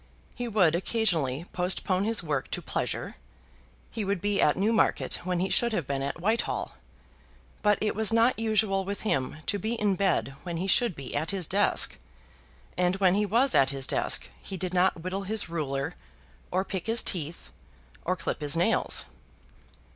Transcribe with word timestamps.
He 0.33 0.47
would 0.47 0.73
occasionally 0.73 1.45
postpone 1.53 2.05
his 2.05 2.23
work 2.23 2.49
to 2.49 2.61
pleasure. 2.63 3.17
He 3.91 4.03
would 4.03 4.19
be 4.19 4.41
at 4.41 4.57
Newmarket 4.57 5.19
when 5.25 5.37
he 5.39 5.51
should 5.51 5.73
have 5.73 5.85
been 5.85 6.01
at 6.01 6.19
Whitehall. 6.19 6.71
But 7.61 7.77
it 7.81 7.93
was 7.93 8.11
not 8.11 8.39
usual 8.39 8.83
with 8.83 9.01
him 9.01 9.37
to 9.45 9.59
be 9.59 9.75
in 9.75 9.93
bed 9.95 10.33
when 10.41 10.57
he 10.57 10.65
should 10.65 10.95
be 10.95 11.15
at 11.15 11.29
his 11.29 11.45
desk, 11.45 11.97
and 12.75 12.95
when 12.95 13.13
he 13.13 13.27
was 13.27 13.53
at 13.53 13.69
his 13.69 13.85
desk 13.85 14.27
he 14.41 14.57
did 14.57 14.73
not 14.73 15.03
whittle 15.03 15.21
his 15.21 15.49
ruler, 15.49 15.93
or 16.49 16.65
pick 16.65 16.87
his 16.87 17.03
teeth, 17.03 17.51
or 18.03 18.15
clip 18.15 18.41
his 18.41 18.57
nails. 18.57 19.05